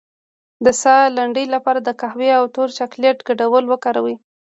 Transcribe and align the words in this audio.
د 0.65 0.67
ساه 0.81 1.03
لنډۍ 1.17 1.45
لپاره 1.55 1.79
د 1.81 1.89
قهوې 2.01 2.29
او 2.39 2.43
تور 2.55 2.69
چاکلیټ 2.77 3.17
ګډول 3.27 3.63
وکاروئ 3.67 4.15